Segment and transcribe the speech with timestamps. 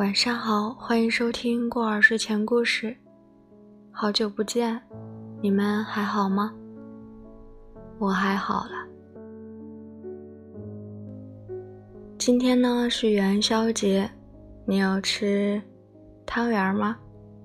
[0.00, 2.96] 晚上好，欢迎收听过儿睡前故事。
[3.90, 4.80] 好久不见，
[5.42, 6.54] 你们还好吗？
[7.98, 8.70] 我还好了。
[12.16, 14.10] 今天呢是元宵节，
[14.64, 15.60] 你有吃
[16.24, 16.96] 汤圆吗？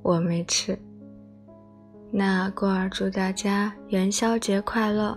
[0.02, 0.80] 我没吃。
[2.10, 5.14] 那过儿祝大家元宵节快乐。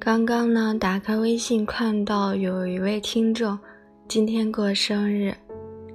[0.00, 3.56] 刚刚呢，打开微信看到有一位听众。
[4.06, 5.34] 今天过生日，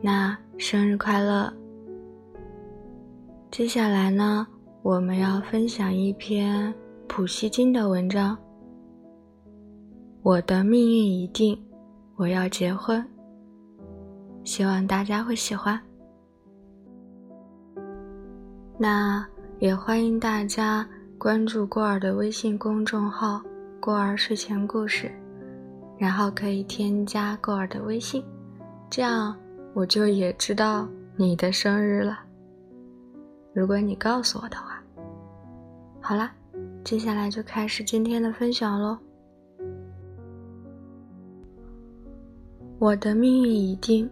[0.02, 1.54] 那生日快乐！
[3.52, 4.45] 接下来呢，
[4.82, 6.73] 我们要分享一篇
[7.08, 8.35] 普希金的文章。
[10.23, 11.58] 我的命运已定，
[12.16, 13.05] 我要结婚。
[14.44, 15.80] 希望大家会喜欢。
[18.77, 19.26] 那
[19.60, 20.85] 也欢迎大家
[21.18, 23.41] 关注过儿的微信公众号
[23.80, 25.12] “过儿睡前故事”。
[25.99, 28.23] 然后可以添加过儿的微信，
[28.90, 29.35] 这样
[29.73, 30.87] 我就也知道
[31.18, 32.18] 你的生日了。
[33.54, 34.82] 如果你告诉我的话，
[35.99, 36.32] 好啦，
[36.85, 38.98] 接下来就开始今天的分享喽。
[42.79, 44.10] 我的命运已定，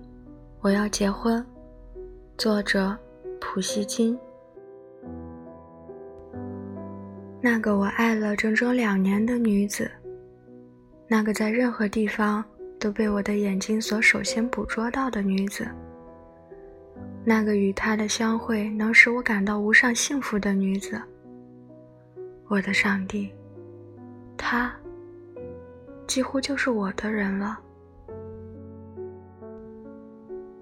[0.59, 1.43] 我要结婚。
[2.37, 2.95] 作者：
[3.39, 4.19] 普希金。
[7.39, 9.89] 那个我爱了整整两年的女子。
[11.07, 12.43] 那个在任何地方
[12.77, 15.65] 都被我的眼睛所首先捕捉到的女子，
[17.23, 21.01] 那个与她的相会能使我感到无上幸福的女子，
[22.47, 23.31] 我的上帝，
[24.37, 24.73] 她
[26.05, 27.57] 几乎就是我的人了。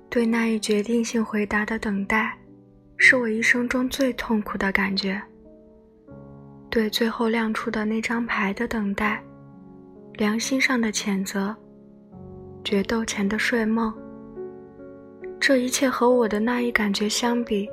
[0.09, 2.37] 对那一决定性回答的等待，
[2.97, 5.21] 是我一生中最痛苦的感觉。
[6.69, 9.21] 对最后亮出的那张牌的等待。
[10.17, 11.53] 良心上的谴责，
[12.63, 13.93] 决斗前的睡梦，
[15.41, 17.69] 这一切和我的那一感觉相比，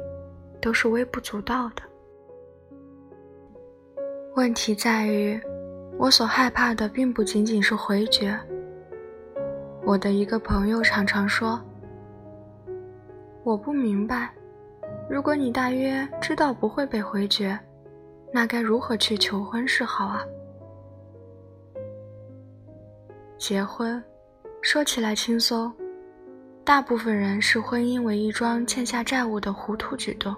[0.61, 1.83] 都是微不足道的。
[4.35, 5.41] 问题在于，
[5.97, 8.37] 我所害怕的并不仅仅是回绝。
[9.85, 11.61] 我的一个朋友常常说
[13.45, 14.35] ：“我不明白，
[15.09, 17.57] 如果你大约知道不会被回绝，
[18.33, 20.25] 那该如何去求婚是好啊？”
[23.43, 24.01] 结婚，
[24.61, 25.73] 说起来轻松，
[26.63, 30.33] 大部分人视婚姻为一桩欠下债务的糊涂举动。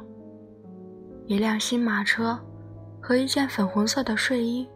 [1.27, 2.39] 一辆新马车
[3.03, 4.67] 和一件粉红色的睡衣。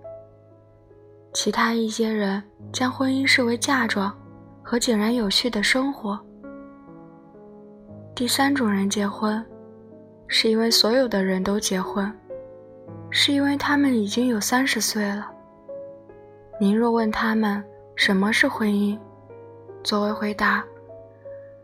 [1.33, 4.15] 其他一些人将婚姻视为嫁妆
[4.63, 6.21] 和井然有序的生活。
[8.15, 9.43] 第三种人结婚，
[10.27, 12.13] 是因为所有的人都结婚，
[13.09, 15.31] 是因为他们已经有三十岁了。
[16.61, 17.65] 您若问他们，
[17.99, 18.97] 什么是婚姻？
[19.83, 20.65] 作为回答，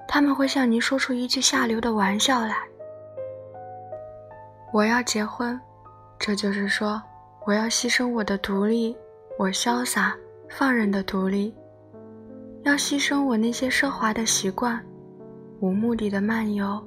[0.08, 2.56] 他们会向您说出一句下流的玩笑来。
[4.72, 5.58] 我要结婚，
[6.18, 7.00] 这就是说，
[7.46, 8.96] 我要牺牲我的独立，
[9.38, 10.12] 我潇洒
[10.48, 11.54] 放任的独立，
[12.64, 14.84] 要牺牲我那些奢华的习惯，
[15.60, 16.84] 无目的的漫游、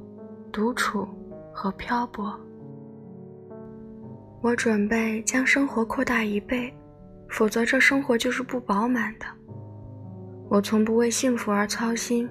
[0.51, 1.07] 独处
[1.53, 2.37] 和漂泊。
[4.41, 6.71] 我准备将生活扩大一倍，
[7.29, 9.25] 否则这生活就是不饱满的。
[10.49, 12.29] 我从不为幸福而操心，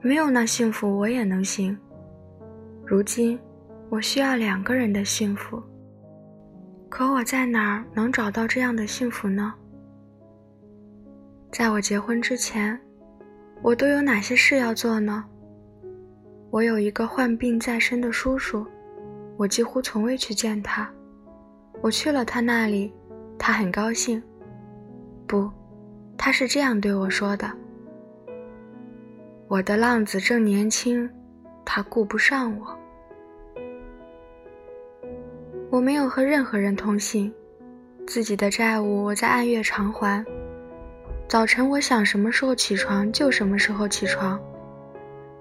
[0.00, 1.76] 没有那幸福我也能行。
[2.84, 3.38] 如今，
[3.90, 5.62] 我需要两个人的幸福。
[6.88, 9.52] 可我在哪儿能找到这样的幸福呢？
[11.50, 12.78] 在我结婚之前，
[13.62, 15.24] 我都有哪些事要做呢？
[16.50, 18.64] 我有一个患病在身的叔叔，
[19.36, 20.88] 我几乎从未去见他。
[21.82, 22.94] 我去了他那里，
[23.38, 24.22] 他很高兴。
[25.26, 25.50] 不。
[26.18, 27.48] 他是这样对我说的
[29.48, 31.08] ：“我的浪子正年轻，
[31.64, 32.76] 他顾不上我。
[35.70, 37.32] 我没有和任何人通信，
[38.06, 40.24] 自己的债务我在按月偿还。
[41.28, 44.40] 早晨我想什么时候起床就什么时候起床，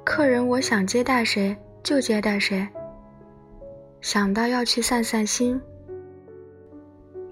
[0.04, 2.68] 客人我想接待谁就接待谁。
[4.02, 5.60] 想到要去散散心，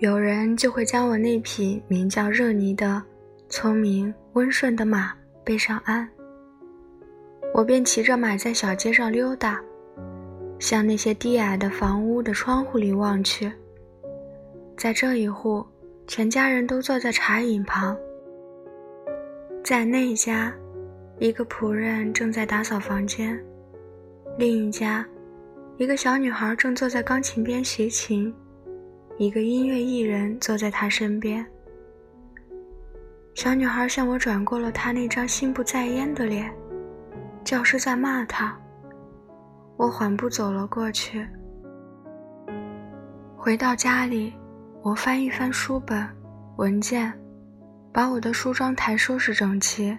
[0.04, 3.02] 有人就会将我那匹名叫热尼的。”
[3.48, 5.14] 聪明温顺的马
[5.46, 6.06] 背上鞍，
[7.54, 9.62] 我便骑着马在小街上溜达，
[10.60, 13.50] 向那些低矮的房屋的窗户里望去。
[14.76, 15.66] 在这一户，
[16.06, 17.96] 全家人都坐在茶饮旁；
[19.64, 20.54] 在那家，
[21.18, 23.38] 一个仆人正在打扫房间；
[24.38, 25.06] 另一家，
[25.78, 28.34] 一个小女孩正坐在钢琴边学琴，
[29.24, 31.46] 一个音乐艺人坐在他身边。
[33.34, 36.54] 小女孩向我转过了她那张心不在焉的脸，
[37.44, 38.54] 教师在骂他。
[39.78, 41.26] 我缓步走了过去。
[43.38, 44.34] 回到家里，
[44.82, 46.06] 我翻一翻书本、
[46.58, 47.12] 文件，
[47.94, 49.98] 把我的梳妆台收拾整齐，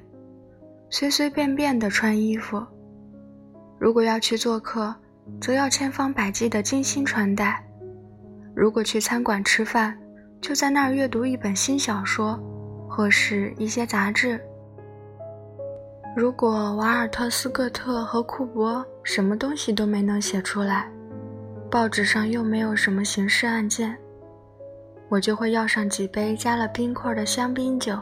[0.90, 2.62] 随随便便的穿衣服。
[3.78, 4.94] 如果要去做客，
[5.40, 7.54] 则要千方百计的精心穿戴；
[8.54, 9.98] 如果去餐馆吃饭，
[10.40, 12.38] 就在那儿阅读一本新小说，
[12.88, 14.40] 或是一些杂志。
[16.16, 20.88] 如果瓦尔特斯克特和库珀什么东西都没能写出来，
[21.68, 23.96] 报纸上又没有什么刑事案件，
[25.08, 27.98] 我就会要上几杯加了冰块的香槟酒，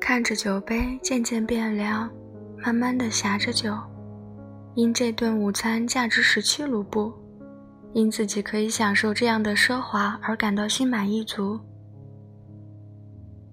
[0.00, 2.10] 看着酒杯渐渐变凉，
[2.56, 3.72] 慢慢的狭着酒，
[4.74, 7.12] 因这顿午餐价值十七卢布，
[7.96, 11.58] 因自己可以享受这样的奢华而感到心满意足。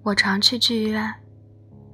[0.03, 1.11] 我常去剧院。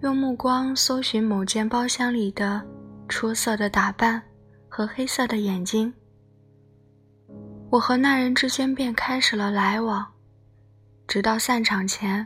[0.01, 2.65] 用目光搜寻某间包厢里的
[3.07, 4.19] 出色的打扮
[4.67, 5.93] 和黑色的眼睛。
[7.69, 10.13] 我和那人之间便开始了来往，
[11.05, 12.25] 直到散场前，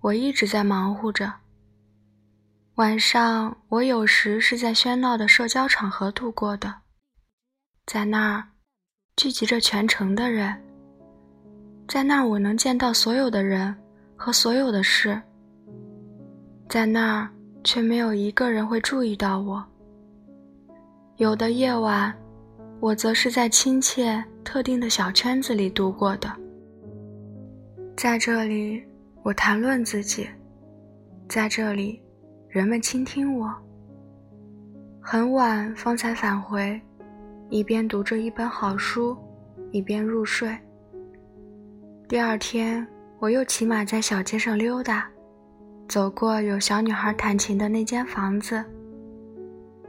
[0.00, 1.30] 我一直在忙活着。
[2.76, 6.76] 晚上，我有时是在喧闹的社交场合度过的，
[7.84, 8.44] 在那儿
[9.18, 10.56] 聚集着全城的人，
[11.88, 13.74] 在那儿我能见到所有的人
[14.14, 15.20] 和所有的事。
[16.68, 17.28] 在那儿，
[17.64, 19.64] 却没有一个人会注意到我。
[21.16, 22.14] 有的夜晚，
[22.78, 26.32] 我则是在亲切、特定的小圈子里度过的。
[27.96, 28.80] 在这里，
[29.24, 30.28] 我谈论自己；
[31.28, 32.00] 在这里，
[32.48, 33.52] 人们倾听我。
[35.00, 36.80] 很晚方才返回，
[37.50, 39.16] 一边读着一本好书，
[39.72, 40.54] 一边入睡。
[42.06, 42.86] 第二天，
[43.18, 45.08] 我又骑马在小街上溜达。
[45.88, 48.62] 走过有小女孩弹琴的那间房子，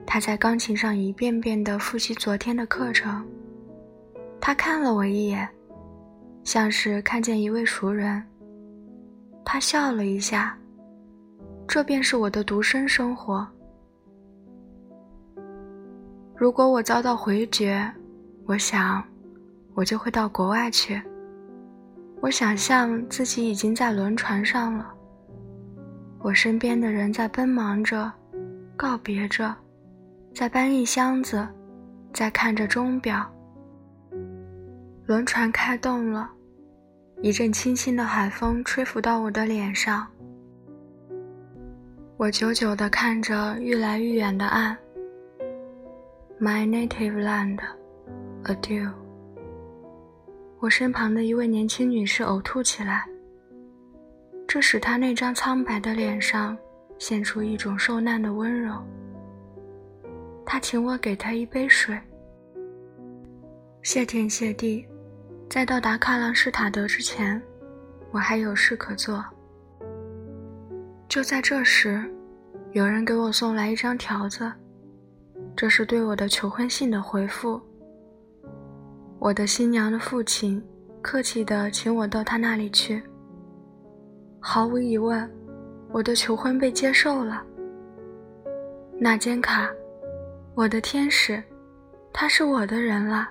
[0.05, 3.21] 她在钢琴上一遍遍地复习昨天的课程。
[4.39, 5.45] 她看了我一眼，
[6.45, 8.23] 像是看见一位熟人。
[9.43, 10.57] 她笑了一下，
[11.67, 13.45] 这便是我的独身生活。
[16.39, 17.85] 如果我遭到回绝，
[18.45, 19.03] 我想，
[19.73, 21.01] 我就会到国外去。
[22.21, 24.89] 我想象自己已经在轮船上了。
[26.19, 28.09] 我身边的人在奔忙着，
[28.77, 29.53] 告别着，
[30.33, 31.45] 在搬运箱子，
[32.13, 33.29] 在看着钟表。
[35.07, 36.31] 轮船开动了，
[37.21, 40.07] 一阵清新的海风吹拂到我的脸上。
[42.15, 44.77] 我久久地看着愈来愈远的岸。
[46.41, 47.59] My native land,
[48.45, 48.89] adieu。
[50.59, 53.05] 我身旁的一位年轻女士呕吐起来。
[54.47, 56.57] 这使她那张苍白的脸上
[56.97, 58.73] 现出一种受难的温柔。
[60.45, 61.99] 他请我给他一杯水。
[63.83, 64.87] 谢天谢地，
[65.49, 67.39] 在到达喀朗施塔德之前，
[68.11, 69.23] 我还有事可做。
[71.09, 72.01] 就在这时，
[72.71, 74.51] 有人给我送来一张条子，
[75.59, 77.59] 这是对我的求婚信的回复。
[79.19, 80.63] 我的新娘的父亲
[81.01, 83.03] 客气地请我到他那里去。
[84.39, 85.29] 毫无疑问，
[85.91, 87.43] 我的求婚被接受了。
[88.97, 89.69] 那间卡，
[90.55, 91.43] 我的天使，
[92.13, 93.29] 他是我的人了。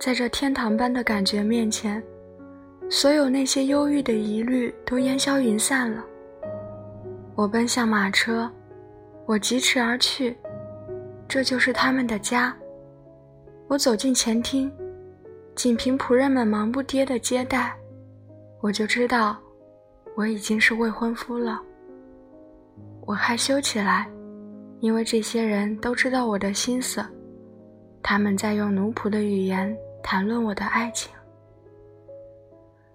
[0.00, 2.02] 在这天堂般的感觉面前，
[2.88, 6.02] 所有那些忧郁的疑虑都烟消云散了。
[7.34, 8.50] 我奔向马车，
[9.26, 10.34] 我疾驰而去，
[11.32, 12.54] 这就是他们的家。
[13.66, 14.70] 我走进前厅，
[15.54, 17.74] 仅凭仆人们忙不迭的接待，
[18.60, 19.38] 我就知道。
[20.14, 21.58] 我已经是未婚夫了。
[23.06, 24.06] 我害羞起来，
[24.80, 27.02] 因为这些人都知道我的心思，
[28.02, 31.10] 他们在用奴仆的语言谈论我的爱情。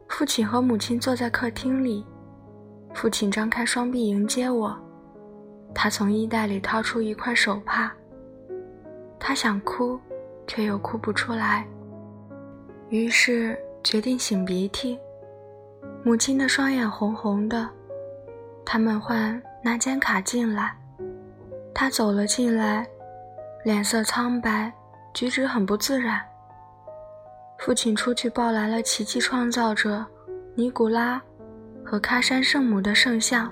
[0.09, 2.05] 父亲和母亲坐在客厅里，
[2.93, 4.77] 父亲张开双臂迎接我，
[5.73, 7.91] 他从衣袋里掏出一块手帕。
[9.19, 9.99] 他想哭，
[10.45, 11.65] 却又哭不出来，
[12.89, 14.97] 于是决定擤鼻涕。
[16.03, 17.67] 母亲的双眼红红的，
[18.65, 20.75] 他们换拿间卡进来，
[21.73, 22.87] 他走了进来，
[23.63, 24.71] 脸色苍白，
[25.13, 26.21] 举止很不自然。
[27.59, 30.05] 父亲出去抱来了奇迹创造者
[30.55, 31.21] 尼古拉
[31.83, 33.51] 和喀山圣母的圣像，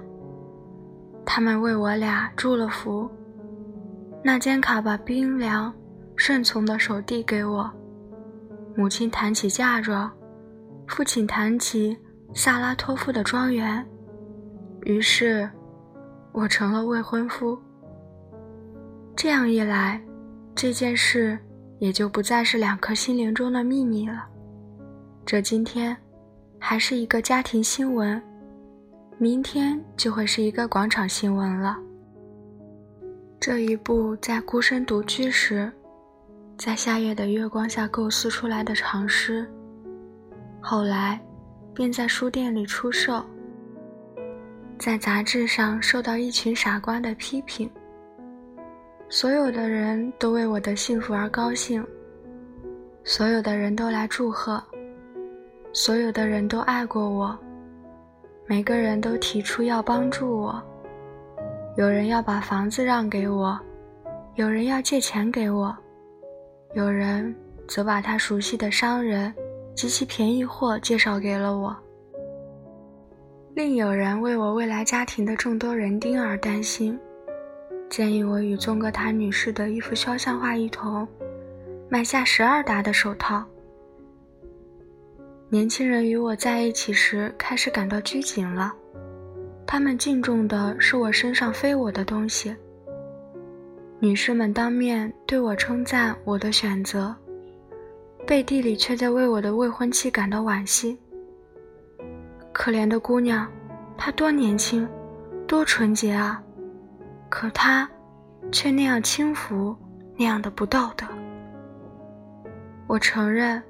[1.26, 3.10] 他们为我俩祝了福。
[4.28, 5.72] 那间卡把冰凉、
[6.16, 7.72] 顺从的手递给我，
[8.76, 10.12] 母亲谈起嫁妆，
[10.88, 11.96] 父亲谈起。
[12.34, 13.86] 萨拉托夫的庄园，
[14.82, 15.50] 于是，
[16.34, 17.58] 我成了未婚夫。
[19.16, 20.02] 这样一来，
[20.54, 21.40] 这件事
[21.80, 24.26] 也就不再是两颗心灵中的秘密了。
[25.24, 25.96] 这今天
[26.60, 28.22] 还是一个家庭新闻，
[29.18, 31.78] 明天就会是一个广场新闻了。
[33.40, 35.72] 这一部在孤身独居时，
[36.58, 39.46] 在夏夜的月光下构思出来的长诗，
[40.60, 41.20] 后来
[41.74, 43.24] 便在书店里出售，
[44.80, 47.70] 在杂志上受到一群傻瓜的批评。
[49.10, 51.86] 所有的人都为我的幸福而高兴，
[53.04, 54.62] 所有的人都来祝贺，
[55.72, 57.38] 所有的人都爱过我，
[58.48, 60.60] 每个人都提出要帮助我。
[61.78, 63.60] 有人要把房子让给我，
[64.36, 65.76] 有人要借钱给我，
[66.74, 67.36] 有人
[67.68, 69.34] 则把他熟悉的商人
[69.76, 71.76] 及其便宜货介绍给了我。
[73.54, 76.98] 另有人为我未来家庭的众多人丁而担心。
[77.90, 81.08] 建议我与宗格塔女士的一幅肖像画一同，
[81.90, 83.46] 买下十二沓的手套。
[85.50, 88.74] 年轻人与我在一起时开始感到拘谨了，
[89.68, 92.56] 他们敬重的是我身上非我的东西。
[94.00, 97.16] 女士们当面对我称赞我的选择，
[98.28, 100.98] 背地里却在为我的未婚妻感到惋惜。
[102.52, 103.50] 可怜的姑娘，
[103.98, 104.88] 她多年轻，
[105.48, 106.42] 多纯洁啊！
[107.30, 107.90] 可她，
[108.52, 109.76] 却那样轻浮，
[110.16, 111.06] 那样的不道德。
[112.88, 113.62] 我承认，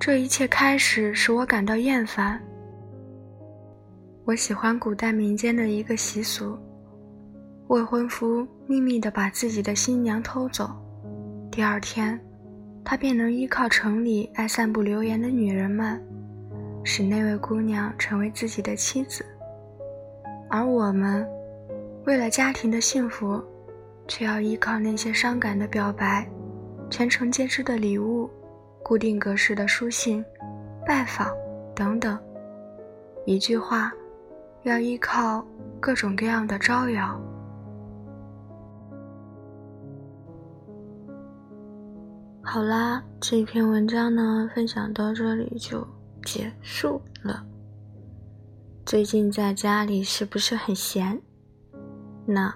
[0.00, 2.40] 这一切开始使我感到厌烦。
[4.28, 6.54] 我喜欢古代民间的一个习俗：
[7.68, 10.68] 未婚夫秘密地把自己的新娘偷走，
[11.50, 12.20] 第二天，
[12.84, 15.98] 他便能依靠城里爱散布流言的女人们，
[16.84, 19.24] 使那位姑娘成为自己的妻子，
[20.50, 21.26] 而我们。
[22.04, 23.42] 为了家庭的幸福，
[24.06, 26.28] 却要依靠那些伤感的表白、
[26.90, 28.28] 全城皆知的礼物、
[28.82, 30.22] 固定格式的书信、
[30.84, 31.34] 拜访
[31.74, 32.18] 等等。
[33.24, 33.90] 一句话，
[34.68, 35.42] 要依靠
[35.80, 37.18] 各种各样的招摇。
[42.42, 45.86] 好啦，这篇文章呢，分享到这里就
[46.22, 47.42] 结束了。
[48.84, 51.18] 最近在家里是不是很闲？
[52.26, 52.54] 那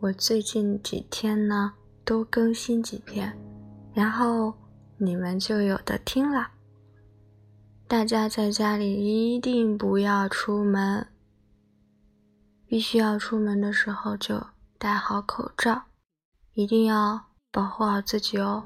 [0.00, 1.72] 我最近几天呢，
[2.04, 3.34] 多更新几篇，
[3.94, 4.52] 然后
[4.98, 6.48] 你们就有的听了。
[7.88, 8.92] 大家在家里
[9.34, 11.06] 一定不要出门，
[12.72, 14.42] 必须要出门的时候就
[14.78, 15.82] 戴好口罩，
[16.54, 18.64] 一定要保护好自己哦。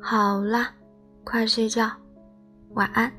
[0.00, 0.72] 好啦，
[1.22, 1.90] 快睡觉，
[2.70, 3.12] 晚安。